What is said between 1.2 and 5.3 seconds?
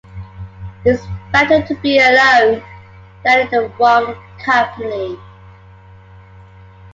better to be alone than in the wrong company.